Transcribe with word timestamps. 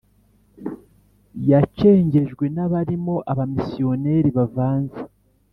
yacengejwe 1.49 2.45
n’abarimo 2.55 3.15
abamisiyoneri 3.31 4.29
bavanze 4.37 4.99